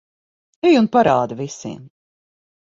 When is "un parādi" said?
0.79-1.37